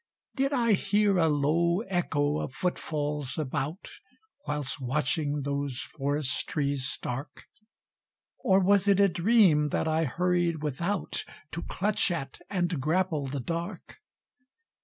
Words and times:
Did 0.35 0.51
I 0.51 0.71
hear 0.73 1.19
a 1.19 1.27
low 1.29 1.81
echo 1.81 2.39
of 2.39 2.55
footfalls 2.55 3.37
about, 3.37 3.87
Whilst 4.47 4.81
watching 4.81 5.41
those 5.43 5.81
forest 5.95 6.49
trees 6.49 6.87
stark? 6.87 7.45
Or 8.39 8.59
was 8.59 8.87
it 8.87 8.99
a 8.99 9.07
dream 9.07 9.69
that 9.69 9.87
I 9.87 10.05
hurried 10.05 10.63
without 10.63 11.23
To 11.51 11.61
clutch 11.61 12.09
at 12.09 12.39
and 12.49 12.81
grapple 12.81 13.27
the 13.27 13.41
dark? 13.41 13.99